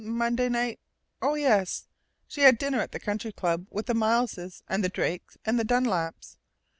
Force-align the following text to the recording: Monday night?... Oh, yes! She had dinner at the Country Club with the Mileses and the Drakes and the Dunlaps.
Monday 0.03 0.49
night?... 0.49 0.79
Oh, 1.21 1.35
yes! 1.35 1.83
She 2.27 2.41
had 2.41 2.57
dinner 2.57 2.79
at 2.81 2.91
the 2.91 2.99
Country 2.99 3.31
Club 3.31 3.67
with 3.69 3.85
the 3.85 3.93
Mileses 3.93 4.63
and 4.67 4.83
the 4.83 4.89
Drakes 4.89 5.37
and 5.45 5.59
the 5.59 5.63
Dunlaps. 5.63 6.37